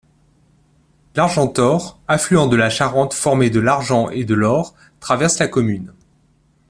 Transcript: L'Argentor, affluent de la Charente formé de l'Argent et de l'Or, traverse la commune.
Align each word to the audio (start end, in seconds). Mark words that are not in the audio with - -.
L'Argentor, 1.13 1.99
affluent 2.07 2.47
de 2.47 2.55
la 2.55 2.71
Charente 2.71 3.13
formé 3.13 3.51
de 3.51 3.59
l'Argent 3.59 4.09
et 4.09 4.25
de 4.25 4.33
l'Or, 4.33 4.73
traverse 4.99 5.37
la 5.37 5.47
commune. 5.47 5.93